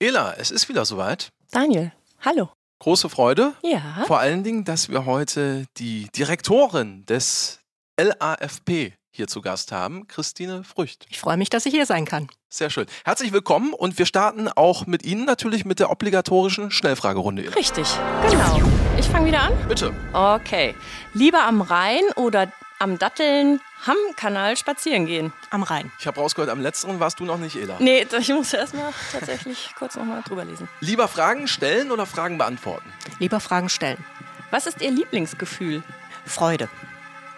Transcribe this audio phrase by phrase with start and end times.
[0.00, 1.30] Ela, es ist wieder soweit.
[1.50, 1.90] Daniel,
[2.20, 2.50] hallo.
[2.78, 3.54] Große Freude.
[3.64, 4.04] Ja.
[4.06, 7.58] Vor allen Dingen, dass wir heute die Direktorin des
[8.00, 11.04] LAFP hier zu Gast haben, Christine Frücht.
[11.10, 12.28] Ich freue mich, dass ich hier sein kann.
[12.48, 12.86] Sehr schön.
[13.04, 17.42] Herzlich willkommen und wir starten auch mit Ihnen natürlich mit der obligatorischen Schnellfragerunde.
[17.42, 17.56] Ela.
[17.56, 17.88] Richtig,
[18.30, 18.60] genau.
[18.96, 19.52] Ich fange wieder an?
[19.66, 19.92] Bitte.
[20.12, 20.76] Okay.
[21.12, 25.32] Lieber am Rhein oder am Datteln-Hamm-Kanal spazieren gehen?
[25.50, 25.90] Am Rhein.
[25.98, 27.76] Ich habe rausgehört, am letzteren warst du noch nicht, Ela.
[27.80, 30.68] Nee, ich muss erstmal tatsächlich kurz nochmal drüber lesen.
[30.80, 32.92] Lieber Fragen stellen oder Fragen beantworten?
[33.18, 34.04] Lieber Fragen stellen.
[34.50, 35.82] Was ist Ihr Lieblingsgefühl?
[36.24, 36.68] Freude.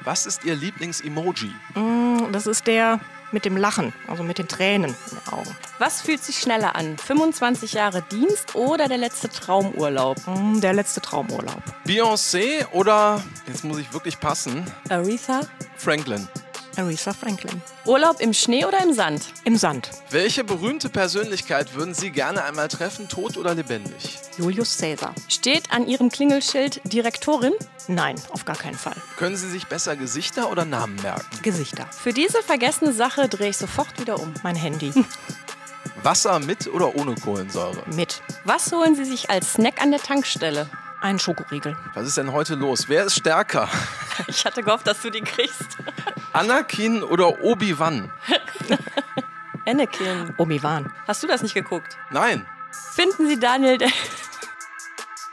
[0.02, 1.52] Was ist Ihr Lieblings-Emoji?
[1.74, 3.00] Mm, Das ist der
[3.32, 5.56] mit dem Lachen, also mit den Tränen in den Augen.
[5.78, 6.98] Was fühlt sich schneller an?
[6.98, 10.16] 25 Jahre Dienst oder der letzte Traumurlaub?
[10.26, 11.62] Mm, Der letzte Traumurlaub.
[11.86, 15.40] Beyoncé oder, jetzt muss ich wirklich passen, Aretha?
[15.76, 16.28] Franklin?
[16.76, 17.60] Aretha Franklin.
[17.84, 19.22] Urlaub im Schnee oder im Sand?
[19.44, 19.90] Im Sand.
[20.10, 24.18] Welche berühmte Persönlichkeit würden Sie gerne einmal treffen, tot oder lebendig?
[24.38, 25.14] Julius Caesar.
[25.28, 27.52] Steht an Ihrem Klingelschild Direktorin?
[27.88, 28.96] Nein, auf gar keinen Fall.
[29.16, 31.24] Können Sie sich besser Gesichter oder Namen merken?
[31.42, 31.86] Gesichter.
[31.90, 34.32] Für diese vergessene Sache drehe ich sofort wieder um.
[34.42, 34.92] Mein Handy.
[36.02, 37.82] Wasser mit oder ohne Kohlensäure?
[37.94, 38.22] mit.
[38.44, 40.68] Was holen Sie sich als Snack an der Tankstelle?
[41.02, 41.76] Ein Schokoriegel.
[41.94, 42.88] Was ist denn heute los?
[42.88, 43.68] Wer ist stärker?
[44.28, 45.78] Ich hatte gehofft, dass du die kriegst.
[46.32, 48.10] Anakin oder Obi-Wan?
[49.66, 50.34] Anakin.
[50.38, 50.92] Obi-Wan.
[51.06, 51.96] Hast du das nicht geguckt?
[52.10, 52.46] Nein.
[52.94, 53.86] Finden Sie Daniel, Da-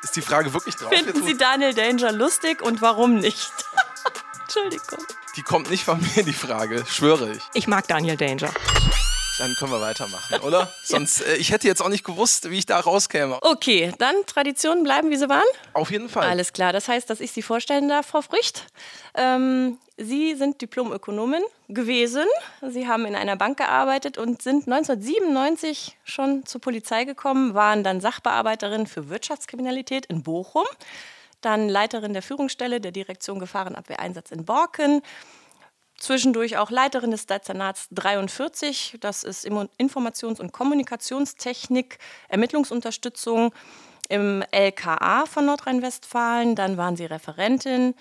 [0.03, 0.89] Ist die Frage wirklich drauf?
[0.89, 3.51] finden Sie Daniel Danger lustig und warum nicht?
[4.43, 5.05] Entschuldigung.
[5.35, 6.83] die kommt nicht von mir, die Frage.
[6.87, 7.43] Schwöre ich.
[7.53, 8.49] Ich mag Daniel Danger.
[9.37, 10.71] Dann können wir weitermachen, oder?
[10.83, 13.37] Sonst, äh, ich hätte jetzt auch nicht gewusst, wie ich da rauskäme.
[13.41, 15.43] Okay, dann Traditionen bleiben, wie sie waren.
[15.73, 16.27] Auf jeden Fall.
[16.27, 18.65] Alles klar, das heißt, dass ich Sie vorstellen darf, Frau Frücht.
[19.13, 22.25] Ähm, Sie sind Diplomökonomin gewesen.
[22.61, 27.99] Sie haben in einer Bank gearbeitet und sind 1997 schon zur Polizei gekommen, waren dann
[27.99, 30.65] Sachbearbeiterin für Wirtschaftskriminalität in Bochum,
[31.41, 35.01] dann Leiterin der Führungsstelle der Direktion Gefahrenabwehreinsatz in Borken,
[35.97, 41.97] zwischendurch auch Leiterin des Dezernats 43, das ist Informations- und Kommunikationstechnik,
[42.29, 43.53] Ermittlungsunterstützung
[44.09, 46.55] im LKA von Nordrhein-Westfalen.
[46.55, 47.95] Dann waren Sie Referentin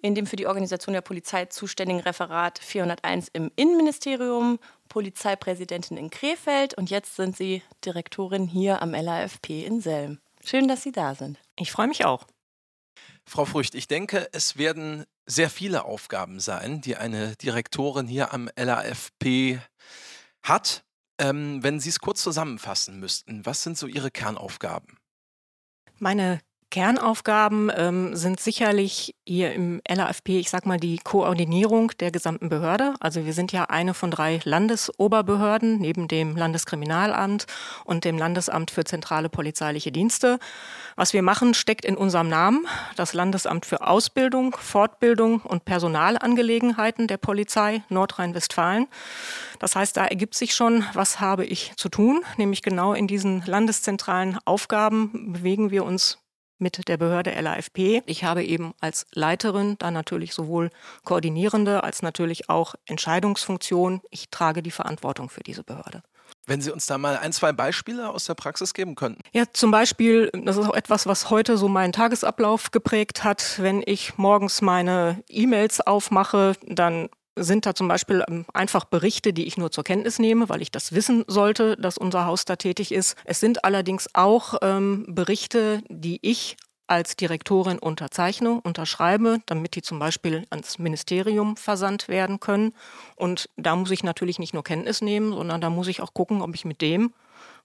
[0.00, 6.74] in dem für die Organisation der Polizei zuständigen Referat 401 im Innenministerium, Polizeipräsidentin in Krefeld
[6.74, 10.20] und jetzt sind Sie Direktorin hier am LAFP in Selm.
[10.44, 11.38] Schön, dass Sie da sind.
[11.56, 12.26] Ich freue mich auch.
[13.24, 18.48] Frau Frücht, ich denke, es werden sehr viele Aufgaben sein, die eine Direktorin hier am
[18.56, 19.60] LAFP
[20.42, 20.84] hat.
[21.20, 24.98] Ähm, wenn Sie es kurz zusammenfassen müssten, was sind so Ihre Kernaufgaben?
[25.98, 26.40] Meine
[26.70, 32.92] Kernaufgaben ähm, sind sicherlich hier im LAFP, ich sag mal, die Koordinierung der gesamten Behörde.
[33.00, 37.46] Also wir sind ja eine von drei Landesoberbehörden neben dem Landeskriminalamt
[37.84, 40.38] und dem Landesamt für zentrale polizeiliche Dienste.
[40.94, 42.66] Was wir machen, steckt in unserem Namen.
[42.96, 48.88] Das Landesamt für Ausbildung, Fortbildung und Personalangelegenheiten der Polizei Nordrhein-Westfalen.
[49.58, 53.42] Das heißt, da ergibt sich schon, was habe ich zu tun, nämlich genau in diesen
[53.46, 56.18] landeszentralen Aufgaben bewegen wir uns
[56.58, 58.02] mit der Behörde LAFP.
[58.06, 60.70] Ich habe eben als Leiterin dann natürlich sowohl
[61.04, 64.00] koordinierende als natürlich auch Entscheidungsfunktion.
[64.10, 66.02] Ich trage die Verantwortung für diese Behörde.
[66.46, 69.20] Wenn Sie uns da mal ein, zwei Beispiele aus der Praxis geben könnten.
[69.32, 73.58] Ja, zum Beispiel, das ist auch etwas, was heute so meinen Tagesablauf geprägt hat.
[73.58, 77.10] Wenn ich morgens meine E-Mails aufmache, dann
[77.42, 80.70] sind da zum Beispiel ähm, einfach Berichte, die ich nur zur Kenntnis nehme, weil ich
[80.70, 83.16] das wissen sollte, dass unser Haus da tätig ist.
[83.24, 86.56] Es sind allerdings auch ähm, Berichte, die ich
[86.88, 92.74] als Direktorin unterzeichne, unterschreibe, damit die zum Beispiel ans Ministerium versandt werden können.
[93.14, 96.40] Und da muss ich natürlich nicht nur Kenntnis nehmen, sondern da muss ich auch gucken,
[96.40, 97.12] ob ich mit dem,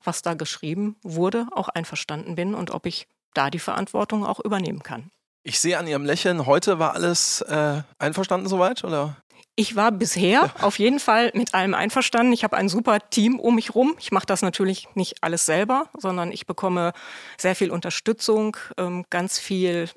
[0.04, 4.84] was da geschrieben wurde, auch einverstanden bin und ob ich da die Verantwortung auch übernehmen
[4.84, 5.10] kann.
[5.44, 9.18] Ich sehe an Ihrem Lächeln, heute war alles äh, einverstanden soweit, oder?
[9.56, 12.34] Ich war bisher auf jeden Fall mit allem einverstanden.
[12.34, 13.96] Ich habe ein super Team um mich rum.
[14.00, 16.92] Ich mache das natürlich nicht alles selber, sondern ich bekomme
[17.38, 19.90] sehr viel Unterstützung, ähm, ganz viel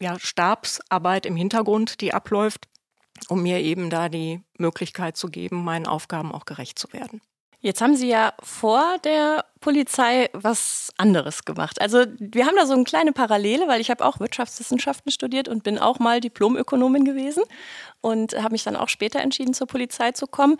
[0.00, 2.66] ja, Stabsarbeit im Hintergrund, die abläuft,
[3.28, 7.20] um mir eben da die Möglichkeit zu geben, meinen Aufgaben auch gerecht zu werden.
[7.64, 11.80] Jetzt haben Sie ja vor der Polizei was anderes gemacht.
[11.80, 15.62] Also wir haben da so eine kleine Parallele, weil ich habe auch Wirtschaftswissenschaften studiert und
[15.62, 17.42] bin auch mal Diplomökonomin gewesen
[18.02, 20.58] und habe mich dann auch später entschieden, zur Polizei zu kommen.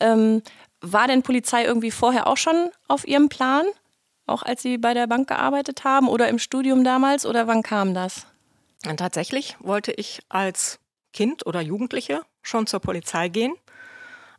[0.00, 0.40] Ähm,
[0.80, 3.66] war denn Polizei irgendwie vorher auch schon auf Ihrem Plan?
[4.24, 7.26] Auch als Sie bei der Bank gearbeitet haben oder im Studium damals?
[7.26, 8.26] Oder wann kam das?
[8.88, 10.78] Und tatsächlich wollte ich als
[11.12, 13.52] Kind oder Jugendliche schon zur Polizei gehen.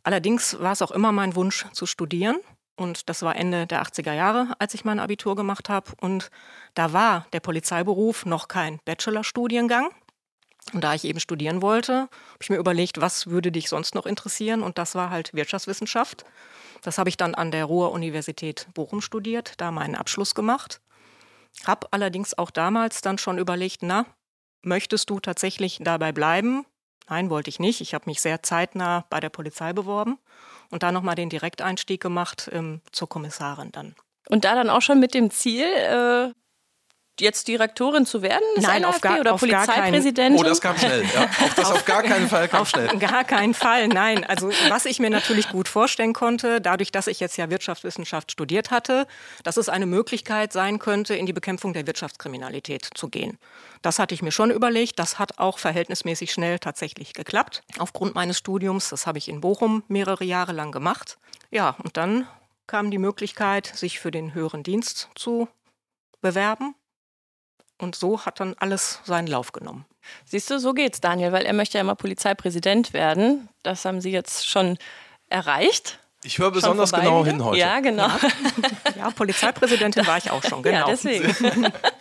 [0.08, 2.38] Allerdings war es auch immer mein Wunsch zu studieren.
[2.76, 5.92] Und das war Ende der 80er Jahre, als ich mein Abitur gemacht habe.
[6.00, 6.30] Und
[6.72, 9.90] da war der Polizeiberuf noch kein Bachelorstudiengang.
[10.72, 14.06] Und da ich eben studieren wollte, habe ich mir überlegt, was würde dich sonst noch
[14.06, 14.62] interessieren?
[14.62, 16.24] Und das war halt Wirtschaftswissenschaft.
[16.80, 20.80] Das habe ich dann an der Ruhr-Universität Bochum studiert, da meinen Abschluss gemacht.
[21.66, 24.06] Habe allerdings auch damals dann schon überlegt, na,
[24.62, 26.64] möchtest du tatsächlich dabei bleiben?
[27.08, 27.80] Nein, wollte ich nicht.
[27.80, 30.18] Ich habe mich sehr zeitnah bei der Polizei beworben
[30.70, 33.94] und da nochmal den Direkteinstieg gemacht ähm, zur Kommissarin dann.
[34.28, 36.32] Und da dann auch schon mit dem Ziel, äh,
[37.20, 38.44] jetzt Direktorin zu werden?
[38.56, 40.40] Nein, auf gar, oder auf gar Polizeipräsidentin?
[40.40, 41.04] Oh, das kam schnell.
[41.14, 41.24] Ja.
[41.24, 42.88] Auf das auf gar keinen Fall kam auf schnell.
[42.98, 44.24] gar keinen Fall, nein.
[44.24, 48.70] Also was ich mir natürlich gut vorstellen konnte, dadurch, dass ich jetzt ja Wirtschaftswissenschaft studiert
[48.70, 49.06] hatte,
[49.44, 53.38] dass es eine Möglichkeit sein könnte, in die Bekämpfung der Wirtschaftskriminalität zu gehen.
[53.82, 54.98] Das hatte ich mir schon überlegt.
[54.98, 57.62] Das hat auch verhältnismäßig schnell tatsächlich geklappt.
[57.78, 61.18] Aufgrund meines Studiums, das habe ich in Bochum mehrere Jahre lang gemacht.
[61.50, 62.26] Ja, und dann
[62.66, 65.48] kam die Möglichkeit, sich für den höheren Dienst zu
[66.20, 66.74] bewerben.
[67.78, 69.86] Und so hat dann alles seinen Lauf genommen.
[70.24, 73.48] Siehst du, so geht's, Daniel, weil er möchte ja immer Polizeipräsident werden.
[73.62, 74.78] Das haben Sie jetzt schon
[75.28, 76.00] erreicht.
[76.24, 77.60] Ich höre besonders genau hin heute.
[77.60, 78.08] Ja, genau.
[78.08, 78.18] Ja.
[78.96, 80.78] ja, Polizeipräsidentin war ich auch schon, genau.
[80.78, 81.32] Ja, deswegen.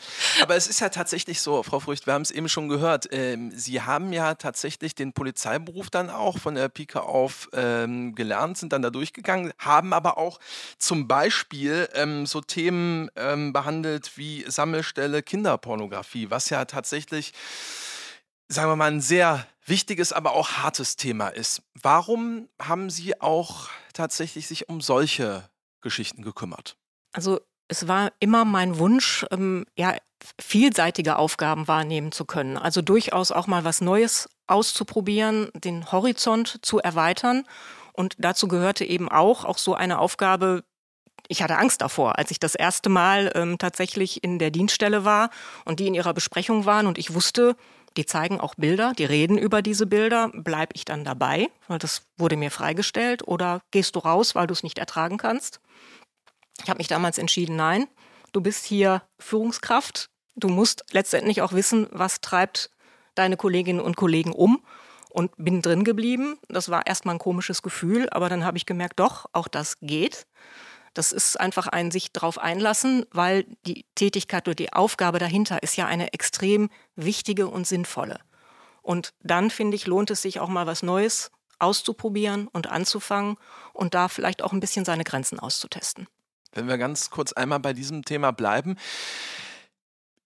[0.42, 3.52] Aber es ist ja tatsächlich so, Frau Frücht, wir haben es eben schon gehört, ähm,
[3.56, 8.74] Sie haben ja tatsächlich den Polizeiberuf dann auch von der Pike auf ähm, gelernt, sind
[8.74, 10.40] dann da durchgegangen, haben aber auch
[10.80, 17.34] zum Beispiel ähm, so Themen ähm, behandelt wie Sammelstelle Kinderpornografie, was ja tatsächlich
[18.50, 21.62] sagen wir mal, ein sehr wichtiges, aber auch hartes Thema ist.
[21.74, 25.50] Warum haben Sie auch tatsächlich sich um solche
[25.82, 26.78] Geschichten gekümmert?
[27.14, 29.96] Also es war immer mein Wunsch, ähm, ja,
[30.40, 32.58] vielseitige Aufgaben wahrnehmen zu können.
[32.58, 37.46] Also durchaus auch mal was Neues auszuprobieren, den Horizont zu erweitern.
[37.94, 40.64] Und dazu gehörte eben auch, auch so eine Aufgabe,
[41.28, 45.30] ich hatte Angst davor, als ich das erste Mal ähm, tatsächlich in der Dienststelle war
[45.66, 47.56] und die in ihrer Besprechung waren und ich wusste,
[47.98, 50.32] die zeigen auch Bilder, die reden über diese Bilder.
[50.34, 54.54] Bleib ich dann dabei, weil das wurde mir freigestellt, oder gehst du raus, weil du
[54.54, 55.60] es nicht ertragen kannst?
[56.64, 57.88] Ich habe mich damals entschieden, nein,
[58.32, 60.10] du bist hier Führungskraft.
[60.36, 62.70] Du musst letztendlich auch wissen, was treibt
[63.16, 64.64] deine Kolleginnen und Kollegen um
[65.10, 66.38] und bin drin geblieben.
[66.48, 70.28] Das war erstmal ein komisches Gefühl, aber dann habe ich gemerkt, doch, auch das geht.
[70.98, 75.78] Das ist einfach ein sich darauf einlassen, weil die Tätigkeit oder die Aufgabe dahinter ist
[75.78, 78.20] ja eine extrem wichtige und sinnvolle.
[78.82, 81.30] Und dann, finde ich, lohnt es sich auch mal was Neues
[81.60, 83.38] auszuprobieren und anzufangen
[83.74, 86.08] und da vielleicht auch ein bisschen seine Grenzen auszutesten.
[86.54, 88.76] Wenn wir ganz kurz einmal bei diesem Thema bleiben.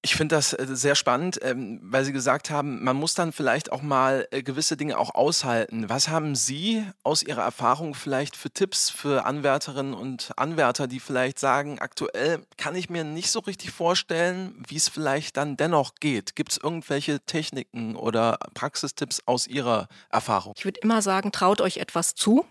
[0.04, 3.72] Ich finde das äh, sehr spannend, ähm, weil Sie gesagt haben, man muss dann vielleicht
[3.72, 5.90] auch mal äh, gewisse Dinge auch aushalten.
[5.90, 11.38] Was haben Sie aus Ihrer Erfahrung vielleicht für Tipps für Anwärterinnen und Anwärter, die vielleicht
[11.38, 16.36] sagen, aktuell kann ich mir nicht so richtig vorstellen, wie es vielleicht dann dennoch geht?
[16.36, 20.56] Gibt es irgendwelche Techniken oder Praxistipps aus Ihrer Erfahrung?
[20.58, 22.46] Ich würde immer sagen, traut euch etwas zu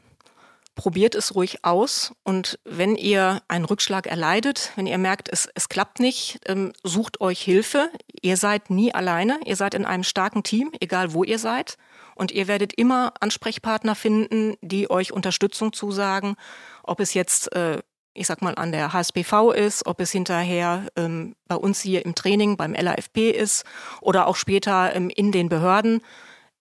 [0.75, 5.69] probiert es ruhig aus und wenn ihr einen Rückschlag erleidet, wenn ihr merkt, es, es
[5.69, 7.91] klappt nicht, ähm, sucht euch Hilfe.
[8.23, 11.77] Ihr seid nie alleine, ihr seid in einem starken Team, egal wo ihr seid.
[12.15, 16.37] Und ihr werdet immer Ansprechpartner finden, die euch Unterstützung zusagen,
[16.83, 17.79] ob es jetzt äh,
[18.13, 22.15] ich sag mal, an der HSBV ist, ob es hinterher ähm, bei uns hier im
[22.15, 23.65] Training beim LAFP ist
[24.01, 26.03] oder auch später ähm, in den Behörden.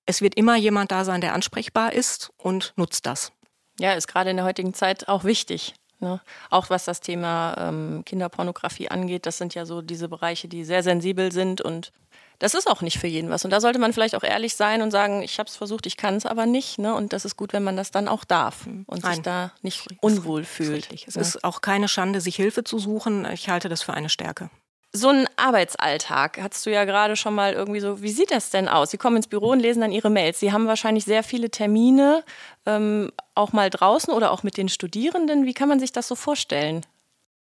[0.05, 3.31] Es wird immer jemand da sein, der ansprechbar ist und nutzt das.
[3.79, 5.73] Ja, ist gerade in der heutigen Zeit auch wichtig.
[5.99, 6.21] Ne?
[6.49, 10.83] Auch was das Thema ähm, Kinderpornografie angeht, das sind ja so diese Bereiche, die sehr
[10.83, 11.91] sensibel sind und
[12.39, 13.43] das ist auch nicht für jeden was.
[13.43, 15.97] Und da sollte man vielleicht auch ehrlich sein und sagen, ich habe es versucht, ich
[15.97, 16.79] kann es aber nicht.
[16.79, 16.95] Ne?
[16.95, 19.15] Und das ist gut, wenn man das dann auch darf und Nein.
[19.15, 20.87] sich da nicht unwohl fühlt.
[21.05, 21.21] Es ja.
[21.21, 23.27] ist auch keine Schande, sich Hilfe zu suchen.
[23.33, 24.49] Ich halte das für eine Stärke.
[24.91, 28.67] So ein Arbeitsalltag hast du ja gerade schon mal irgendwie so, wie sieht das denn
[28.67, 28.89] aus?
[28.89, 30.39] Sie kommen ins Büro und lesen dann ihre Mails.
[30.39, 32.23] Sie haben wahrscheinlich sehr viele Termine,
[32.65, 35.45] ähm, auch mal draußen oder auch mit den Studierenden.
[35.45, 36.85] Wie kann man sich das so vorstellen?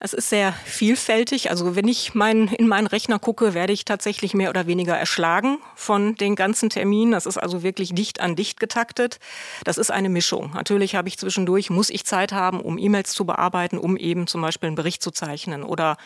[0.04, 1.50] Es ist sehr vielfältig.
[1.50, 5.58] Also wenn ich mein, in meinen Rechner gucke, werde ich tatsächlich mehr oder weniger erschlagen
[5.76, 7.12] von den ganzen Terminen.
[7.12, 9.20] Das ist also wirklich dicht an dicht getaktet.
[9.62, 10.54] Das ist eine Mischung.
[10.54, 14.42] Natürlich habe ich zwischendurch, muss ich Zeit haben, um E-Mails zu bearbeiten, um eben zum
[14.42, 15.98] Beispiel einen Bericht zu zeichnen oder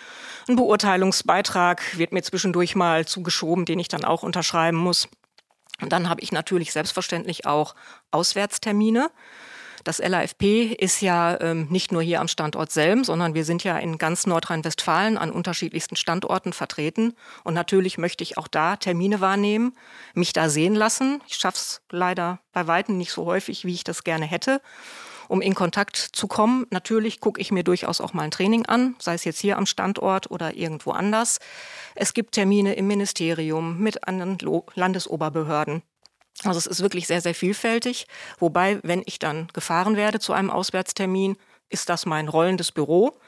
[0.47, 5.09] ein Beurteilungsbeitrag wird mir zwischendurch mal zugeschoben, den ich dann auch unterschreiben muss.
[5.81, 7.75] Und dann habe ich natürlich selbstverständlich auch
[8.11, 9.11] Auswärtstermine.
[9.87, 13.79] Das LAFP ist ja ähm, nicht nur hier am Standort Selm, sondern wir sind ja
[13.79, 17.15] in ganz Nordrhein-Westfalen an unterschiedlichsten Standorten vertreten.
[17.45, 19.77] Und natürlich möchte ich auch da Termine wahrnehmen,
[20.13, 21.23] mich da sehen lassen.
[21.29, 24.61] Ich schaffe es leider bei Weitem nicht so häufig, wie ich das gerne hätte.
[25.29, 26.67] um in Kontakt zu kommen.
[26.71, 29.67] Natürlich gucke ich mir durchaus auch mal ein Training an, sei es jetzt hier am
[29.67, 31.39] Standort oder irgendwo anders.
[31.97, 34.39] Es gibt Termine im Ministerium mit anderen
[34.75, 35.83] Landesoberbehörden.
[36.45, 38.07] Also es ist wirklich sehr, sehr vielfältig.
[38.39, 41.37] Wobei, wenn ich dann gefahren werde zu einem Auswärtstermin,
[41.69, 43.19] ist das mein rollendes Büro.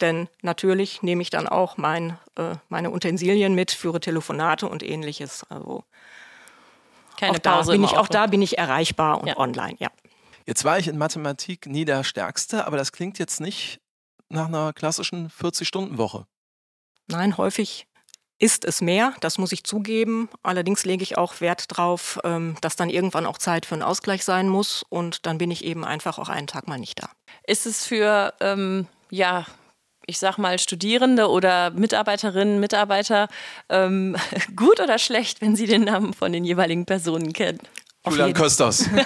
[0.00, 5.44] Denn natürlich nehme ich dann auch mein, äh, meine Utensilien mit, führe Telefonate und ähnliches.
[5.48, 5.84] Also
[7.18, 9.36] Keine auch, da Pause bin im ich, auch da bin ich erreichbar und Ja.
[9.36, 9.88] online, ja.
[10.46, 13.80] Jetzt war ich in Mathematik nie der Stärkste, aber das klingt jetzt nicht
[14.28, 16.26] nach einer klassischen 40-Stunden-Woche.
[17.08, 17.86] Nein, häufig
[18.38, 20.28] ist es mehr, das muss ich zugeben.
[20.42, 24.24] Allerdings lege ich auch Wert drauf, ähm, dass dann irgendwann auch Zeit für einen Ausgleich
[24.24, 27.10] sein muss und dann bin ich eben einfach auch einen Tag mal nicht da.
[27.46, 29.44] Ist es für, ähm, ja,
[30.06, 33.28] ich sag mal, Studierende oder Mitarbeiterinnen, Mitarbeiter
[33.68, 34.16] ähm,
[34.56, 37.60] gut oder schlecht, wenn sie den Namen von den jeweiligen Personen kennen?
[38.04, 38.88] Auf Julian Kösters.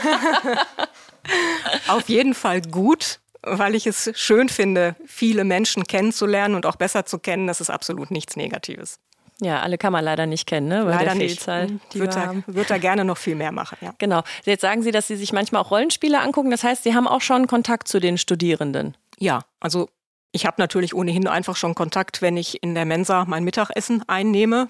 [1.89, 7.07] Auf jeden Fall gut, weil ich es schön finde, viele Menschen kennenzulernen und auch besser
[7.07, 7.47] zu kennen.
[7.47, 8.99] Das ist absolut nichts Negatives.
[9.43, 10.85] Ja, alle kann man leider nicht kennen, ne?
[10.85, 11.39] Bei Leider der nicht.
[11.39, 13.93] Vielzahl, die Wird wir da, wird da gerne noch viel mehr machen, ja.
[13.99, 14.23] Genau.
[14.45, 16.51] Jetzt sagen Sie, dass Sie sich manchmal auch Rollenspiele angucken.
[16.51, 18.97] Das heißt, Sie haben auch schon Kontakt zu den Studierenden.
[19.19, 19.89] Ja, also
[20.31, 24.69] ich habe natürlich ohnehin einfach schon Kontakt, wenn ich in der Mensa mein Mittagessen einnehme,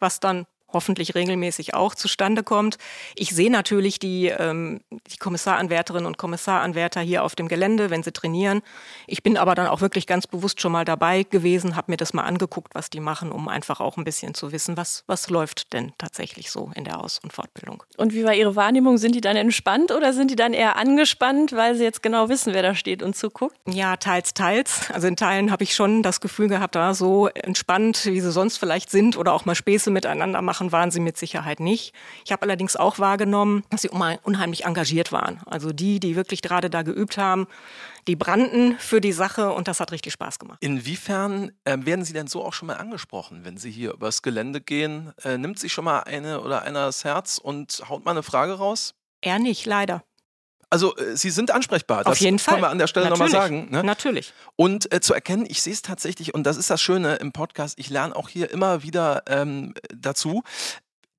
[0.00, 2.78] was dann hoffentlich regelmäßig auch zustande kommt.
[3.14, 8.12] Ich sehe natürlich die, ähm, die Kommissaranwärterinnen und Kommissaranwärter hier auf dem Gelände, wenn sie
[8.12, 8.62] trainieren.
[9.06, 12.12] Ich bin aber dann auch wirklich ganz bewusst schon mal dabei gewesen, habe mir das
[12.12, 15.72] mal angeguckt, was die machen, um einfach auch ein bisschen zu wissen, was, was läuft
[15.72, 17.82] denn tatsächlich so in der Aus- und Fortbildung.
[17.96, 18.98] Und wie war Ihre Wahrnehmung?
[18.98, 22.54] Sind die dann entspannt oder sind die dann eher angespannt, weil sie jetzt genau wissen,
[22.54, 23.56] wer da steht und zuguckt?
[23.66, 24.90] Ja, teils, teils.
[24.92, 28.58] Also in Teilen habe ich schon das Gefühl gehabt, da so entspannt, wie sie sonst
[28.58, 31.94] vielleicht sind oder auch mal Späße miteinander machen, waren sie mit Sicherheit nicht.
[32.24, 35.40] Ich habe allerdings auch wahrgenommen, dass sie unheim- unheimlich engagiert waren.
[35.46, 37.46] Also die, die wirklich gerade da geübt haben,
[38.06, 40.58] die brannten für die Sache und das hat richtig Spaß gemacht.
[40.60, 44.60] Inwiefern äh, werden Sie denn so auch schon mal angesprochen, wenn Sie hier übers Gelände
[44.60, 45.12] gehen?
[45.24, 48.54] Äh, nimmt sich schon mal eine oder einer das Herz und haut mal eine Frage
[48.54, 48.94] raus?
[49.20, 50.04] Er nicht, leider.
[50.70, 52.00] Also äh, Sie sind ansprechbar.
[52.00, 52.54] Auf das jeden Fall.
[52.54, 53.68] können wir an der Stelle nochmal sagen.
[53.70, 53.82] Ne?
[53.82, 54.32] Natürlich.
[54.56, 57.78] Und äh, zu erkennen, ich sehe es tatsächlich, und das ist das Schöne im Podcast,
[57.78, 60.42] ich lerne auch hier immer wieder ähm, dazu,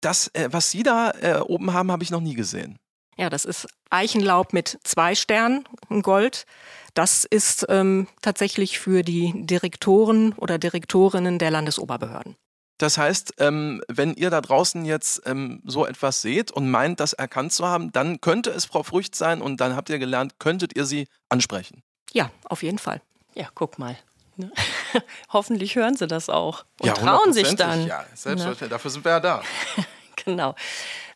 [0.01, 2.77] das, äh, was Sie da äh, oben haben, habe ich noch nie gesehen.
[3.17, 6.45] Ja, das ist Eichenlaub mit zwei Sternen, in Gold.
[6.93, 12.37] Das ist ähm, tatsächlich für die Direktoren oder Direktorinnen der Landesoberbehörden.
[12.79, 17.11] Das heißt, ähm, wenn ihr da draußen jetzt ähm, so etwas seht und meint, das
[17.13, 20.75] erkannt zu haben, dann könnte es Frau Frücht sein und dann habt ihr gelernt, könntet
[20.75, 21.83] ihr sie ansprechen.
[22.13, 23.01] Ja, auf jeden Fall.
[23.35, 23.97] Ja, guck mal.
[24.37, 24.49] Ne?
[25.33, 27.85] Hoffentlich hören sie das auch und Ja, trauen sich dann.
[27.85, 28.69] Ja, selbstverständlich.
[28.69, 29.41] Dafür sind wir ja da.
[30.25, 30.53] Genau.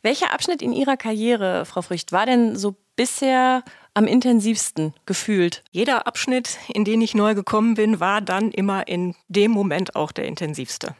[0.01, 5.62] Welcher Abschnitt in Ihrer Karriere, Frau Frücht, war denn so bisher am intensivsten gefühlt?
[5.72, 10.13] Jeder Abschnitt, in den ich neu gekommen bin, war dann immer in dem Moment auch
[10.13, 10.96] der intensivste.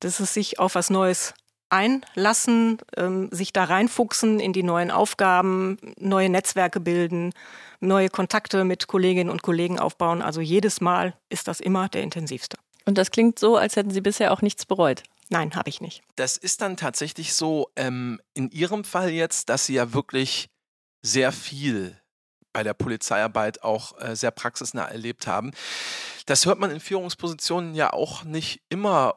[0.00, 1.34] Das ist sich auf was Neues
[1.70, 7.32] einlassen, ähm, sich da reinfuchsen in die neuen Aufgaben, neue Netzwerke bilden,
[7.80, 10.22] neue Kontakte mit Kolleginnen und Kollegen aufbauen.
[10.22, 12.56] Also jedes Mal ist das immer der intensivste.
[12.86, 15.02] Und das klingt so, als hätten Sie bisher auch nichts bereut.
[15.28, 16.02] Nein, habe ich nicht.
[16.16, 20.48] Das ist dann tatsächlich so, ähm, in Ihrem Fall jetzt, dass Sie ja wirklich
[21.02, 22.00] sehr viel
[22.54, 25.52] bei der Polizeiarbeit auch äh, sehr praxisnah erlebt haben.
[26.24, 29.14] Das hört man in Führungspositionen ja auch nicht immer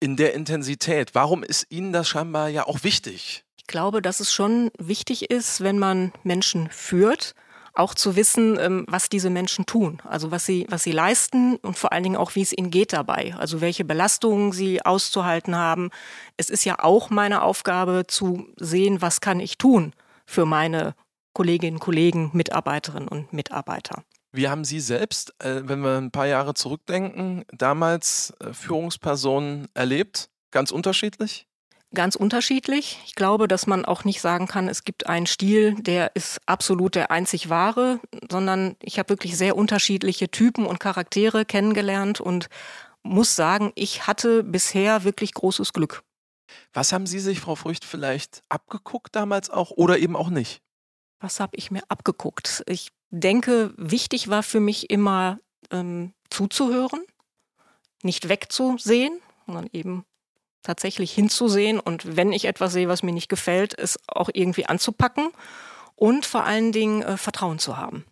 [0.00, 1.14] in der Intensität.
[1.14, 3.44] Warum ist Ihnen das scheinbar ja auch wichtig?
[3.56, 7.34] Ich glaube, dass es schon wichtig ist, wenn man Menschen führt,
[7.74, 11.78] auch zu wissen, ähm, was diese Menschen tun, also was sie, was sie leisten und
[11.78, 15.90] vor allen Dingen auch, wie es ihnen geht dabei, also welche Belastungen sie auszuhalten haben.
[16.36, 19.92] Es ist ja auch meine Aufgabe zu sehen, was kann ich tun
[20.26, 20.94] für meine
[21.34, 24.02] Kolleginnen, Kollegen, Mitarbeiterinnen und Mitarbeiter.
[24.32, 30.30] Wie haben Sie selbst, äh, wenn wir ein paar Jahre zurückdenken, damals äh, Führungspersonen erlebt?
[30.50, 31.46] Ganz unterschiedlich?
[31.94, 32.98] Ganz unterschiedlich.
[33.06, 36.94] Ich glaube, dass man auch nicht sagen kann, es gibt einen Stil, der ist absolut
[36.94, 42.48] der einzig wahre, sondern ich habe wirklich sehr unterschiedliche Typen und Charaktere kennengelernt und
[43.02, 46.02] muss sagen, ich hatte bisher wirklich großes Glück.
[46.74, 50.60] Was haben Sie sich, Frau Frücht, vielleicht abgeguckt damals auch oder eben auch nicht?
[51.20, 52.62] Was habe ich mir abgeguckt?
[52.66, 55.38] Ich denke, wichtig war für mich immer
[55.70, 57.00] ähm, zuzuhören,
[58.02, 60.04] nicht wegzusehen, sondern eben
[60.62, 65.30] tatsächlich hinzusehen und wenn ich etwas sehe, was mir nicht gefällt, es auch irgendwie anzupacken
[65.94, 68.04] und vor allen Dingen äh, Vertrauen zu haben.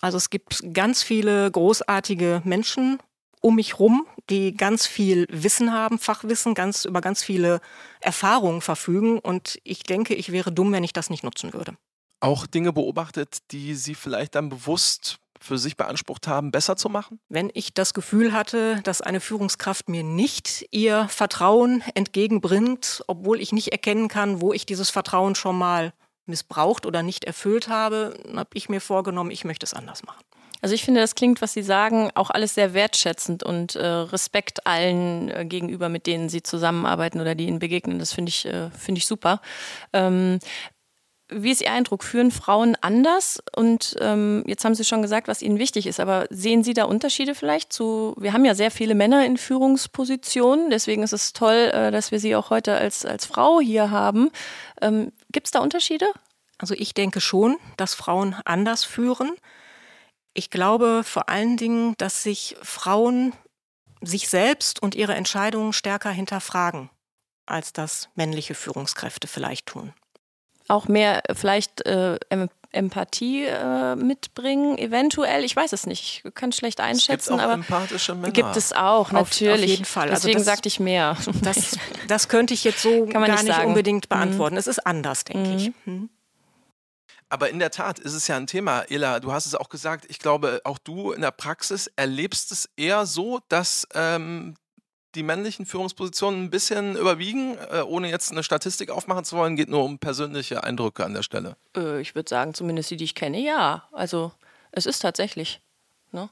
[0.00, 2.98] Also es gibt ganz viele großartige Menschen
[3.40, 7.60] um mich rum, die ganz viel Wissen haben, Fachwissen, ganz über ganz viele
[8.00, 11.76] Erfahrungen verfügen und ich denke, ich wäre dumm, wenn ich das nicht nutzen würde.
[12.24, 17.20] Auch Dinge beobachtet, die Sie vielleicht dann bewusst für sich beansprucht haben, besser zu machen?
[17.28, 23.52] Wenn ich das Gefühl hatte, dass eine Führungskraft mir nicht ihr Vertrauen entgegenbringt, obwohl ich
[23.52, 25.92] nicht erkennen kann, wo ich dieses Vertrauen schon mal
[26.24, 30.24] missbraucht oder nicht erfüllt habe, habe ich mir vorgenommen, ich möchte es anders machen.
[30.64, 34.66] Also ich finde, das klingt, was Sie sagen, auch alles sehr wertschätzend und äh, Respekt
[34.66, 37.98] allen äh, gegenüber, mit denen Sie zusammenarbeiten oder die Ihnen begegnen.
[37.98, 39.42] Das finde ich, äh, finde ich super.
[39.92, 40.38] Ähm,
[41.28, 42.04] wie ist Ihr Eindruck?
[42.04, 43.42] Führen Frauen anders?
[43.56, 46.84] Und ähm, jetzt haben Sie schon gesagt, was Ihnen wichtig ist, aber sehen Sie da
[46.84, 51.70] Unterschiede vielleicht zu, wir haben ja sehr viele Männer in Führungspositionen, deswegen ist es toll,
[51.72, 54.30] äh, dass wir Sie auch heute als, als Frau hier haben.
[54.82, 56.06] Ähm, Gibt es da Unterschiede?
[56.58, 59.32] Also ich denke schon, dass Frauen anders führen.
[60.34, 63.32] Ich glaube vor allen Dingen, dass sich Frauen
[64.02, 66.90] sich selbst und ihre Entscheidungen stärker hinterfragen,
[67.46, 69.94] als das männliche Führungskräfte vielleicht tun
[70.68, 72.18] auch mehr äh, vielleicht äh,
[72.74, 75.44] Empathie äh, mitbringen, eventuell.
[75.44, 76.22] Ich weiß es nicht.
[76.24, 78.32] Ich kann es schlecht einschätzen, aber empathische Männer.
[78.32, 79.52] gibt es auch natürlich.
[79.52, 80.10] Auf, auf jeden Fall.
[80.10, 81.16] Also Deswegen also sagte ich mehr.
[81.42, 81.78] Das,
[82.08, 84.08] das, könnte ich jetzt so gar nicht, nicht unbedingt mhm.
[84.08, 84.54] beantworten.
[84.54, 84.58] Mhm.
[84.58, 85.56] Es ist anders, denke mhm.
[85.56, 85.72] ich.
[85.84, 86.10] Mhm.
[87.28, 90.06] Aber in der Tat ist es ja ein Thema, Ela, du hast es auch gesagt,
[90.08, 94.54] ich glaube, auch du in der Praxis erlebst es eher so, dass ähm,
[95.14, 99.68] die männlichen Führungspositionen ein bisschen überwiegen, äh, ohne jetzt eine Statistik aufmachen zu wollen, geht
[99.68, 101.56] nur um persönliche Eindrücke an der Stelle.
[101.76, 103.84] Äh, ich würde sagen, zumindest die, die ich kenne, ja.
[103.92, 104.32] Also
[104.72, 105.60] es ist tatsächlich.
[106.12, 106.28] Ne?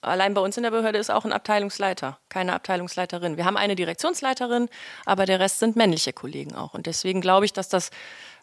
[0.00, 3.36] Allein bei uns in der Behörde ist auch ein Abteilungsleiter, keine Abteilungsleiterin.
[3.36, 4.68] Wir haben eine Direktionsleiterin,
[5.04, 6.74] aber der Rest sind männliche Kollegen auch.
[6.74, 7.90] Und deswegen glaube ich, dass das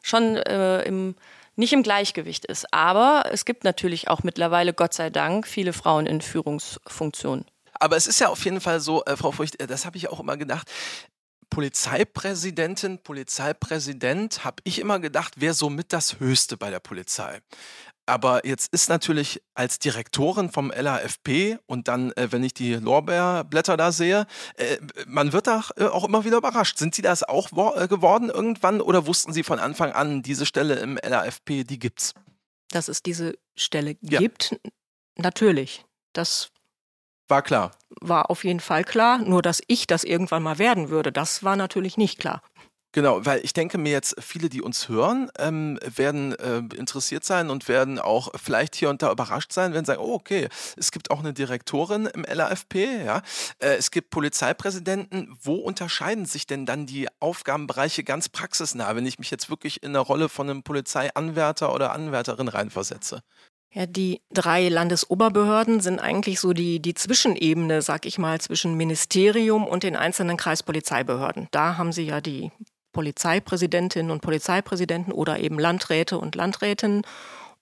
[0.03, 1.15] schon äh, im,
[1.55, 2.71] nicht im Gleichgewicht ist.
[2.73, 7.45] Aber es gibt natürlich auch mittlerweile, Gott sei Dank, viele Frauen in Führungsfunktionen.
[7.81, 10.07] Aber es ist ja auf jeden Fall so, äh, Frau Furcht, äh, das habe ich
[10.09, 10.69] auch immer gedacht.
[11.49, 17.41] Polizeipräsidentin, Polizeipräsident, habe ich immer gedacht, wäre somit das Höchste bei der Polizei.
[18.05, 23.77] Aber jetzt ist natürlich als Direktorin vom LAFP und dann, äh, wenn ich die Lorbeerblätter
[23.77, 26.77] da sehe, äh, man wird da äh, auch immer wieder überrascht.
[26.77, 30.75] Sind Sie das auch äh, geworden irgendwann oder wussten Sie von Anfang an, diese Stelle
[30.75, 32.13] im LAFP, die gibt's?
[32.69, 34.19] Dass es diese Stelle ja.
[34.19, 34.59] gibt,
[35.15, 35.83] natürlich.
[36.13, 36.51] Das
[37.31, 37.71] war klar.
[37.99, 39.17] War auf jeden Fall klar.
[39.17, 42.43] Nur, dass ich das irgendwann mal werden würde, das war natürlich nicht klar.
[42.93, 47.49] Genau, weil ich denke mir jetzt, viele, die uns hören, ähm, werden äh, interessiert sein
[47.49, 50.91] und werden auch vielleicht hier und da überrascht sein, wenn sie sagen, oh, okay, es
[50.91, 53.21] gibt auch eine Direktorin im LAFP, ja,
[53.59, 55.33] äh, es gibt Polizeipräsidenten.
[55.41, 59.93] Wo unterscheiden sich denn dann die Aufgabenbereiche ganz praxisnah, wenn ich mich jetzt wirklich in
[59.93, 63.21] der Rolle von einem Polizeianwärter oder Anwärterin reinversetze?
[63.73, 69.65] Ja, die drei Landesoberbehörden sind eigentlich so die, die Zwischenebene, sag ich mal, zwischen Ministerium
[69.65, 71.47] und den einzelnen Kreispolizeibehörden.
[71.51, 72.51] Da haben sie ja die
[72.91, 77.03] Polizeipräsidentinnen und Polizeipräsidenten oder eben Landräte und Landrätinnen.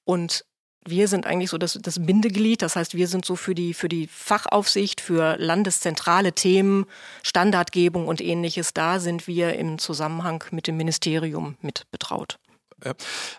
[0.04, 0.45] Und
[0.84, 2.63] wir sind eigentlich so das, das Bindeglied.
[2.63, 6.86] Das heißt, wir sind so für die, für die Fachaufsicht, für landeszentrale Themen,
[7.22, 8.74] Standardgebung und ähnliches.
[8.74, 12.39] Da sind wir im Zusammenhang mit dem Ministerium mit betraut.
[12.83, 12.93] Ja.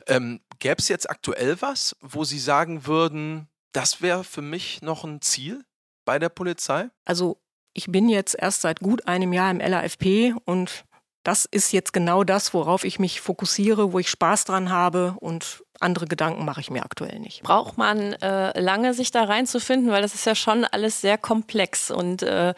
[0.06, 5.04] Ähm, Gäbe es jetzt aktuell was, wo Sie sagen würden, das wäre für mich noch
[5.04, 5.64] ein Ziel
[6.04, 6.90] bei der Polizei?
[7.04, 7.40] Also
[7.72, 10.84] ich bin jetzt erst seit gut einem Jahr im LAFP und
[11.22, 15.62] das ist jetzt genau das, worauf ich mich fokussiere, wo ich Spaß dran habe und
[15.78, 17.42] andere Gedanken mache ich mir aktuell nicht.
[17.42, 21.90] Braucht man äh, lange, sich da reinzufinden, weil das ist ja schon alles sehr komplex
[21.90, 22.54] und äh,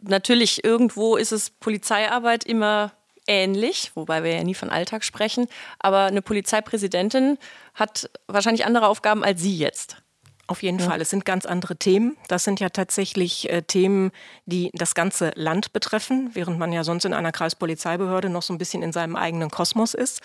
[0.00, 2.92] natürlich irgendwo ist es Polizeiarbeit immer
[3.26, 5.46] ähnlich, wobei wir ja nie von Alltag sprechen.
[5.78, 7.38] Aber eine Polizeipräsidentin
[7.74, 9.98] hat wahrscheinlich andere Aufgaben als Sie jetzt.
[10.46, 10.86] Auf jeden ja.
[10.86, 11.00] Fall.
[11.00, 12.16] Es sind ganz andere Themen.
[12.28, 14.10] Das sind ja tatsächlich äh, Themen,
[14.44, 18.58] die das ganze Land betreffen, während man ja sonst in einer Kreispolizeibehörde noch so ein
[18.58, 20.20] bisschen in seinem eigenen Kosmos ist.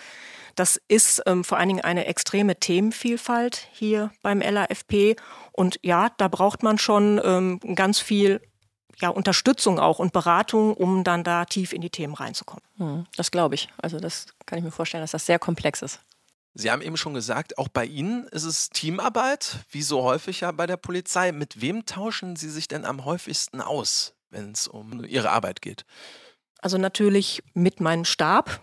[0.56, 5.16] Das ist ähm, vor allen Dingen eine extreme Themenvielfalt hier beim LAFP.
[5.52, 8.42] Und ja, da braucht man schon ähm, ganz viel
[9.00, 12.62] ja, Unterstützung auch und Beratung, um dann da tief in die Themen reinzukommen.
[12.76, 13.68] Hm, das glaube ich.
[13.80, 16.00] Also das kann ich mir vorstellen, dass das sehr komplex ist.
[16.54, 20.50] Sie haben eben schon gesagt, auch bei Ihnen ist es Teamarbeit, wie so häufig ja
[20.50, 21.30] bei der Polizei.
[21.32, 25.84] Mit wem tauschen Sie sich denn am häufigsten aus, wenn es um Ihre Arbeit geht?
[26.60, 28.60] Also natürlich mit meinem Stab,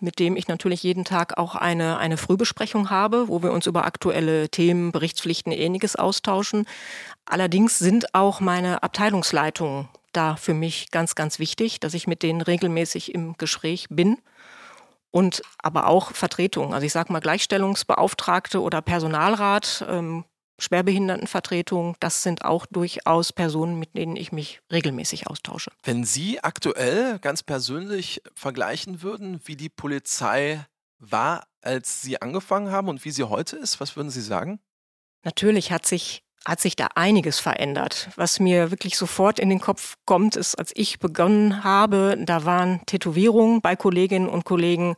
[0.00, 3.84] mit dem ich natürlich jeden Tag auch eine, eine Frühbesprechung habe, wo wir uns über
[3.84, 6.66] aktuelle Themen, Berichtspflichten, ähnliches austauschen.
[7.24, 12.40] Allerdings sind auch meine Abteilungsleitungen da für mich ganz, ganz wichtig, dass ich mit denen
[12.40, 14.18] regelmäßig im Gespräch bin.
[15.10, 20.24] Und aber auch Vertretungen, also ich sage mal Gleichstellungsbeauftragte oder Personalrat, ähm,
[20.58, 25.70] Schwerbehindertenvertretung, das sind auch durchaus Personen, mit denen ich mich regelmäßig austausche.
[25.82, 30.64] Wenn Sie aktuell ganz persönlich vergleichen würden, wie die Polizei
[30.98, 33.80] war, als Sie angefangen haben und wie sie heute ist?
[33.80, 34.60] Was würden Sie sagen?
[35.24, 38.08] Natürlich hat sich hat sich da einiges verändert.
[38.14, 42.86] Was mir wirklich sofort in den Kopf kommt, ist, als ich begonnen habe, da waren
[42.86, 44.94] Tätowierungen bei Kolleginnen und Kollegen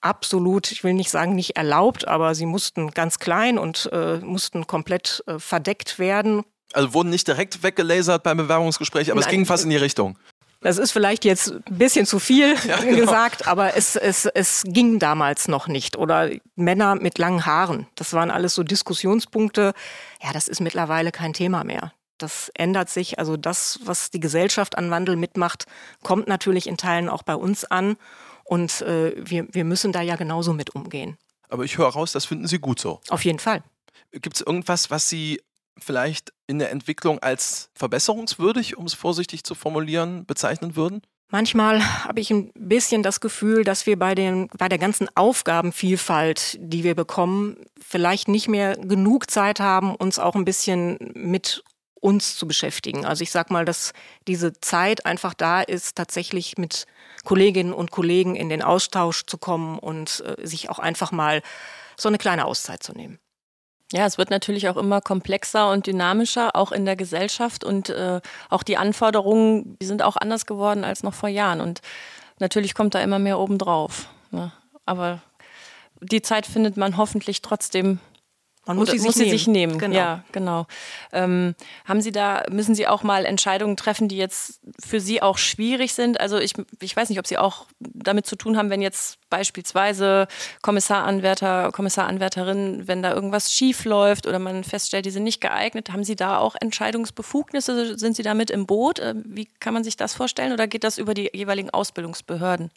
[0.00, 4.66] absolut, ich will nicht sagen nicht erlaubt, aber sie mussten ganz klein und äh, mussten
[4.66, 6.44] komplett äh, verdeckt werden.
[6.72, 10.18] Also wurden nicht direkt weggelasert beim Bewerbungsgespräch, aber Nein, es ging fast in die Richtung.
[10.60, 12.98] Das ist vielleicht jetzt ein bisschen zu viel ja, genau.
[12.98, 15.96] gesagt, aber es, es, es ging damals noch nicht.
[15.96, 17.86] Oder Männer mit langen Haaren.
[17.94, 19.74] Das waren alles so Diskussionspunkte.
[20.22, 21.92] Ja, das ist mittlerweile kein Thema mehr.
[22.18, 23.18] Das ändert sich.
[23.18, 25.66] Also das, was die Gesellschaft an Wandel mitmacht,
[26.02, 27.96] kommt natürlich in Teilen auch bei uns an.
[28.46, 31.16] Und äh, wir, wir müssen da ja genauso mit umgehen.
[31.48, 33.00] Aber ich höre raus, das finden Sie gut so.
[33.08, 33.62] Auf jeden Fall.
[34.12, 35.40] Gibt es irgendwas, was Sie
[35.78, 41.02] vielleicht in der Entwicklung als verbesserungswürdig, um es vorsichtig zu formulieren, bezeichnen würden?
[41.28, 46.56] Manchmal habe ich ein bisschen das Gefühl, dass wir bei, den, bei der ganzen Aufgabenvielfalt,
[46.60, 51.64] die wir bekommen, vielleicht nicht mehr genug Zeit haben, uns auch ein bisschen mit
[52.00, 53.04] uns zu beschäftigen.
[53.04, 53.92] Also ich sage mal, dass
[54.28, 56.86] diese Zeit einfach da ist, tatsächlich mit
[57.26, 61.42] Kolleginnen und Kollegen in den Austausch zu kommen und äh, sich auch einfach mal
[61.98, 63.18] so eine kleine Auszeit zu nehmen.
[63.92, 67.62] Ja, es wird natürlich auch immer komplexer und dynamischer, auch in der Gesellschaft.
[67.62, 71.60] Und äh, auch die Anforderungen, die sind auch anders geworden als noch vor Jahren.
[71.60, 71.82] Und
[72.38, 74.08] natürlich kommt da immer mehr obendrauf.
[74.30, 74.52] Ne?
[74.86, 75.20] Aber
[76.00, 78.00] die Zeit findet man hoffentlich trotzdem
[78.66, 79.78] man muss, sie, muss sich, sie sich nehmen.
[79.78, 79.96] Genau.
[79.96, 80.66] Ja, genau.
[81.12, 85.38] Ähm, haben Sie da, müssen Sie auch mal Entscheidungen treffen, die jetzt für Sie auch
[85.38, 86.20] schwierig sind?
[86.20, 90.26] Also ich, ich weiß nicht, ob Sie auch damit zu tun haben, wenn jetzt beispielsweise
[90.62, 96.04] Kommissaranwärter, Kommissaranwärterin, wenn da irgendwas schief läuft oder man feststellt, die sind nicht geeignet, haben
[96.04, 97.96] Sie da auch Entscheidungsbefugnisse?
[97.96, 98.98] Sind Sie da mit im Boot?
[98.98, 102.70] Äh, wie kann man sich das vorstellen oder geht das über die jeweiligen Ausbildungsbehörden?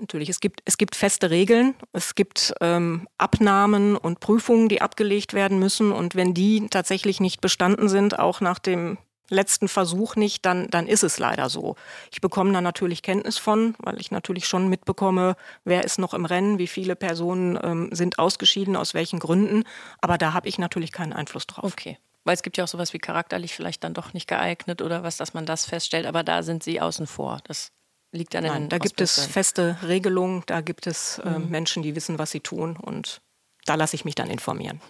[0.00, 5.34] Natürlich, es gibt, es gibt feste Regeln, es gibt ähm, Abnahmen und Prüfungen, die abgelegt
[5.34, 5.92] werden müssen.
[5.92, 10.86] Und wenn die tatsächlich nicht bestanden sind, auch nach dem letzten Versuch nicht, dann, dann
[10.86, 11.76] ist es leider so.
[12.10, 16.24] Ich bekomme da natürlich Kenntnis von, weil ich natürlich schon mitbekomme, wer ist noch im
[16.24, 19.64] Rennen, wie viele Personen ähm, sind ausgeschieden, aus welchen Gründen.
[20.00, 21.72] Aber da habe ich natürlich keinen Einfluss drauf.
[21.72, 21.98] Okay.
[22.24, 25.16] Weil es gibt ja auch sowas wie charakterlich vielleicht dann doch nicht geeignet oder was,
[25.16, 26.06] dass man das feststellt.
[26.06, 27.38] Aber da sind Sie außen vor.
[27.44, 27.72] Das
[28.12, 31.48] liegt an Nein, da gibt es feste Regelungen, da gibt es äh, mhm.
[31.48, 33.20] Menschen, die wissen, was sie tun und
[33.66, 34.80] da lasse ich mich dann informieren.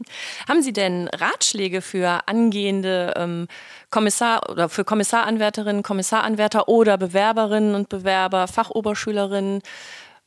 [0.49, 3.49] Haben Sie denn Ratschläge für angehende ähm,
[3.91, 9.61] Kommissar oder für Kommissaranwärterinnen, Kommissaranwärter oder Bewerberinnen und Bewerber, Fachoberschülerinnen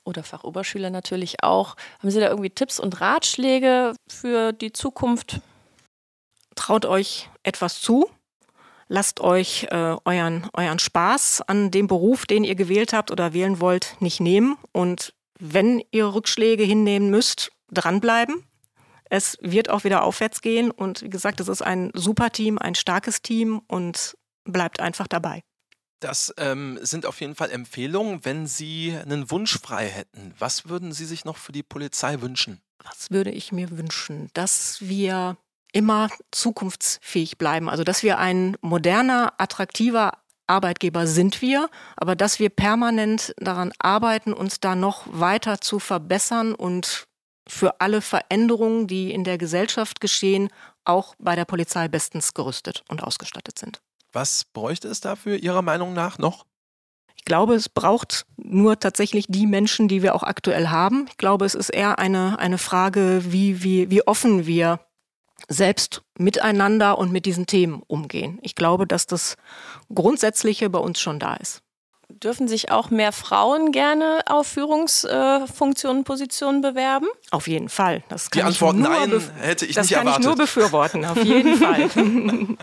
[0.03, 1.75] oder Fachoberschüler natürlich auch?
[1.99, 5.39] Haben Sie da irgendwie Tipps und Ratschläge für die Zukunft?
[6.55, 8.09] Traut euch etwas zu,
[8.93, 13.59] lasst euch äh, euren, euren Spaß an dem Beruf, den ihr gewählt habt oder wählen
[13.59, 14.55] wollt, nicht nehmen.
[14.71, 18.43] Und wenn ihr Rückschläge hinnehmen müsst, dranbleiben.
[19.09, 20.69] Es wird auch wieder aufwärts gehen.
[20.69, 25.41] Und wie gesagt, es ist ein super Team, ein starkes Team und bleibt einfach dabei.
[25.99, 28.23] Das ähm, sind auf jeden Fall Empfehlungen.
[28.23, 32.61] Wenn Sie einen Wunsch frei hätten, was würden Sie sich noch für die Polizei wünschen?
[32.83, 34.29] Was würde ich mir wünschen?
[34.33, 35.37] Dass wir
[35.73, 37.69] immer zukunftsfähig bleiben.
[37.69, 40.13] Also dass wir ein moderner, attraktiver
[40.47, 46.53] Arbeitgeber sind wir, aber dass wir permanent daran arbeiten, uns da noch weiter zu verbessern
[46.53, 47.07] und
[47.47, 50.49] für alle Veränderungen, die in der Gesellschaft geschehen,
[50.85, 53.81] auch bei der Polizei bestens gerüstet und ausgestattet sind.
[54.11, 56.45] Was bräuchte es dafür Ihrer Meinung nach noch?
[57.15, 61.05] Ich glaube, es braucht nur tatsächlich die Menschen, die wir auch aktuell haben.
[61.09, 64.79] Ich glaube, es ist eher eine, eine Frage, wie, wie, wie offen wir
[65.47, 68.39] selbst miteinander und mit diesen Themen umgehen.
[68.41, 69.35] Ich glaube, dass das
[69.93, 71.61] Grundsätzliche bei uns schon da ist.
[72.09, 77.07] Dürfen sich auch mehr Frauen gerne auf Führungsfunktionen, äh, Positionen bewerben?
[77.31, 78.03] Auf jeden Fall.
[78.09, 80.07] Das kann Die Antwort nein hätte ich das nicht erwartet.
[80.07, 82.57] Das kann ich nur befürworten, auf jeden Fall.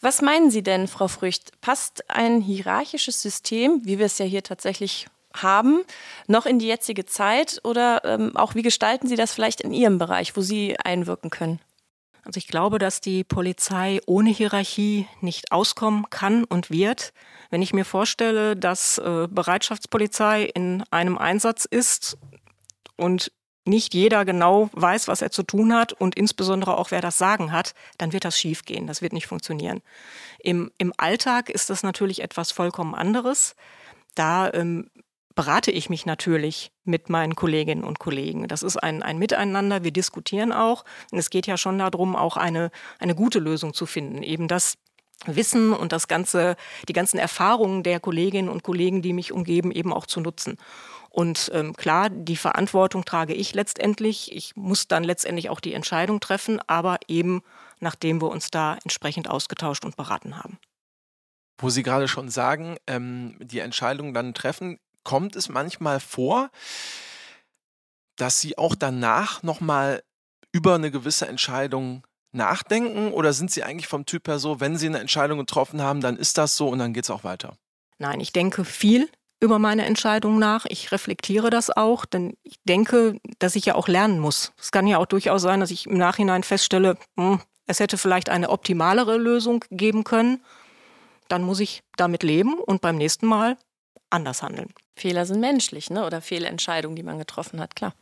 [0.00, 1.60] Was meinen Sie denn, Frau Frücht?
[1.60, 5.82] Passt ein hierarchisches System, wie wir es ja hier tatsächlich haben,
[6.26, 7.60] noch in die jetzige Zeit?
[7.64, 11.60] Oder ähm, auch wie gestalten Sie das vielleicht in Ihrem Bereich, wo Sie einwirken können?
[12.24, 17.12] Also ich glaube, dass die Polizei ohne Hierarchie nicht auskommen kann und wird.
[17.48, 22.18] Wenn ich mir vorstelle, dass äh, Bereitschaftspolizei in einem Einsatz ist
[22.96, 23.32] und
[23.64, 27.52] nicht jeder genau weiß, was er zu tun hat und insbesondere auch wer das Sagen
[27.52, 28.86] hat, dann wird das schiefgehen.
[28.86, 29.82] Das wird nicht funktionieren.
[30.38, 33.54] Im, im Alltag ist das natürlich etwas vollkommen anderes.
[34.14, 34.90] Da ähm,
[35.40, 38.46] berate ich mich natürlich mit meinen Kolleginnen und Kollegen.
[38.46, 40.84] Das ist ein, ein Miteinander, wir diskutieren auch.
[41.10, 44.22] Und es geht ja schon darum, auch eine, eine gute Lösung zu finden.
[44.22, 44.76] Eben das
[45.24, 46.56] Wissen und das ganze,
[46.88, 50.58] die ganzen Erfahrungen der Kolleginnen und Kollegen, die mich umgeben, eben auch zu nutzen.
[51.08, 54.36] Und ähm, klar, die Verantwortung trage ich letztendlich.
[54.36, 57.40] Ich muss dann letztendlich auch die Entscheidung treffen, aber eben
[57.78, 60.58] nachdem wir uns da entsprechend ausgetauscht und beraten haben.
[61.56, 66.50] Wo Sie gerade schon sagen, ähm, die Entscheidung dann treffen, kommt es manchmal vor,
[68.16, 70.02] dass Sie auch danach nochmal
[70.52, 74.86] über eine gewisse Entscheidung nachdenken oder sind Sie eigentlich vom Typ her so, wenn Sie
[74.86, 77.56] eine Entscheidung getroffen haben, dann ist das so und dann geht es auch weiter?
[77.98, 79.08] Nein, ich denke viel
[79.40, 80.66] über meine Entscheidung nach.
[80.68, 84.52] Ich reflektiere das auch, denn ich denke, dass ich ja auch lernen muss.
[84.60, 88.28] Es kann ja auch durchaus sein, dass ich im Nachhinein feststelle, hm, es hätte vielleicht
[88.28, 90.42] eine optimalere Lösung geben können.
[91.28, 93.56] Dann muss ich damit leben und beim nächsten Mal
[94.10, 94.72] anders handeln.
[94.96, 96.04] Fehler sind menschlich, ne?
[96.04, 97.94] Oder Fehlentscheidungen, die man getroffen hat, klar.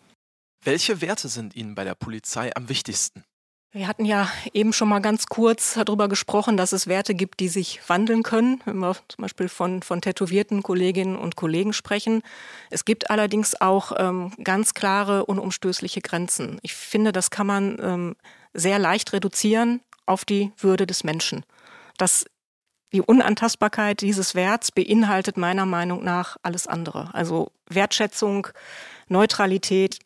[0.65, 3.25] Welche Werte sind Ihnen bei der Polizei am wichtigsten?
[3.71, 7.49] Wir hatten ja eben schon mal ganz kurz darüber gesprochen, dass es Werte gibt, die
[7.49, 12.23] sich wandeln können, wenn wir zum Beispiel von, von tätowierten Kolleginnen und Kollegen sprechen.
[12.71, 16.59] Es gibt allerdings auch ähm, ganz klare, unumstößliche Grenzen.
[16.63, 18.17] Ich finde, das kann man ähm,
[18.55, 21.45] sehr leicht reduzieren auf die Würde des Menschen.
[21.99, 22.25] Das,
[22.93, 27.11] die Unantastbarkeit dieses Werts beinhaltet meiner Meinung nach alles andere.
[27.13, 28.49] Also Wertschätzung,
[29.09, 29.99] Neutralität,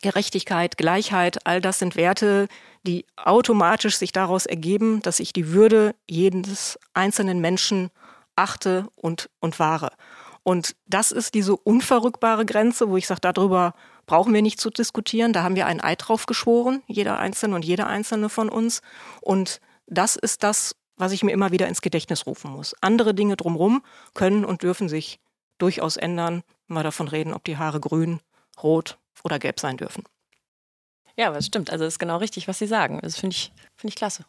[0.00, 2.48] Gerechtigkeit, Gleichheit, all das sind Werte,
[2.84, 7.90] die automatisch sich daraus ergeben, dass ich die Würde jedes einzelnen Menschen
[8.34, 9.92] achte und, und wahre.
[10.42, 13.74] Und das ist diese unverrückbare Grenze, wo ich sage, darüber
[14.06, 15.32] brauchen wir nicht zu diskutieren.
[15.32, 18.82] Da haben wir einen Eid drauf geschworen, jeder Einzelne und jeder Einzelne von uns.
[19.20, 22.76] Und das ist das, was ich mir immer wieder ins Gedächtnis rufen muss.
[22.80, 23.82] Andere Dinge drumherum
[24.14, 25.18] können und dürfen sich
[25.58, 28.20] durchaus ändern, wenn wir davon reden, ob die Haare grün,
[28.62, 30.04] rot oder gelb sein dürfen.
[31.16, 31.70] Ja, aber es stimmt.
[31.70, 33.00] Also es ist genau richtig, was Sie sagen.
[33.02, 34.24] Das finde ich, find ich klasse.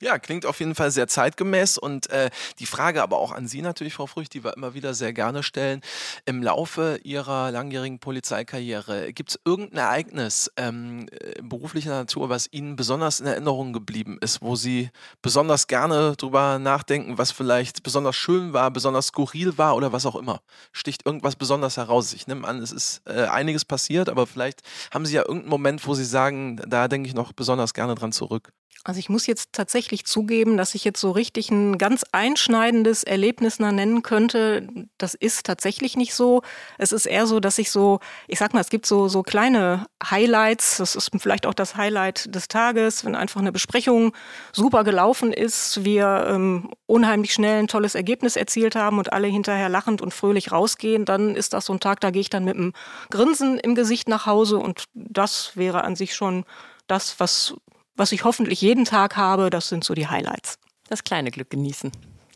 [0.00, 2.30] Ja, klingt auf jeden Fall sehr zeitgemäß und äh,
[2.60, 5.42] die Frage aber auch an Sie natürlich, Frau Frücht, die wir immer wieder sehr gerne
[5.42, 5.80] stellen.
[6.24, 12.76] Im Laufe Ihrer langjährigen Polizeikarriere, gibt es irgendein Ereignis ähm, äh, beruflicher Natur, was Ihnen
[12.76, 18.52] besonders in Erinnerung geblieben ist, wo Sie besonders gerne drüber nachdenken, was vielleicht besonders schön
[18.52, 20.42] war, besonders skurril war oder was auch immer?
[20.70, 22.12] Sticht irgendwas besonders heraus?
[22.12, 24.62] Ich nehme an, es ist äh, einiges passiert, aber vielleicht
[24.94, 28.12] haben Sie ja irgendeinen Moment, wo Sie sagen, da denke ich noch besonders gerne dran
[28.12, 28.52] zurück.
[28.84, 33.58] Also ich muss jetzt tatsächlich zugeben, dass ich jetzt so richtig ein ganz einschneidendes Erlebnis
[33.58, 34.68] nennen könnte.
[34.98, 36.42] Das ist tatsächlich nicht so.
[36.78, 39.86] Es ist eher so, dass ich so, ich sag mal, es gibt so, so kleine
[40.02, 40.78] Highlights.
[40.78, 44.12] Das ist vielleicht auch das Highlight des Tages, wenn einfach eine Besprechung
[44.52, 49.68] super gelaufen ist, wir ähm, unheimlich schnell ein tolles Ergebnis erzielt haben und alle hinterher
[49.68, 52.56] lachend und fröhlich rausgehen, dann ist das so ein Tag, da gehe ich dann mit
[52.56, 52.72] einem
[53.10, 56.44] Grinsen im Gesicht nach Hause und das wäre an sich schon
[56.86, 57.54] das, was
[57.98, 60.58] was ich hoffentlich jeden Tag habe, das sind so die Highlights.
[60.88, 61.92] Das kleine Glück genießen.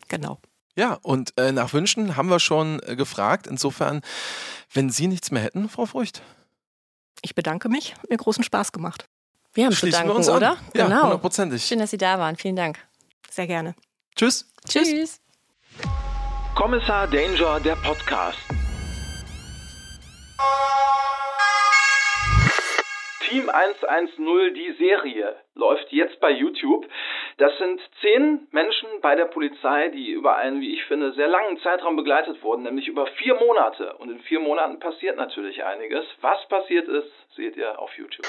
[0.09, 0.39] Genau.
[0.75, 3.47] Ja, und äh, nach Wünschen haben wir schon äh, gefragt.
[3.47, 4.01] Insofern,
[4.73, 6.21] wenn Sie nichts mehr hätten, Frau Frucht.
[7.21, 7.95] Ich bedanke mich.
[8.09, 9.05] Mir großen Spaß gemacht.
[9.53, 10.51] Wir haben zu danken, wir uns oder?
[10.51, 10.57] An.
[10.73, 10.89] Genau.
[10.89, 11.63] Ja, hundertprozentig.
[11.63, 12.35] Schön, dass Sie da waren.
[12.35, 12.79] Vielen Dank.
[13.29, 13.75] Sehr gerne.
[14.15, 14.47] Tschüss.
[14.67, 15.19] Tschüss.
[16.55, 18.37] Kommissar Danger, der Podcast.
[23.33, 26.87] Team 110, die Serie, läuft jetzt bei YouTube.
[27.37, 31.57] Das sind zehn Menschen bei der Polizei, die über einen, wie ich finde, sehr langen
[31.61, 33.95] Zeitraum begleitet wurden, nämlich über vier Monate.
[33.97, 36.05] Und in vier Monaten passiert natürlich einiges.
[36.21, 38.27] Was passiert ist, seht ihr auf YouTube.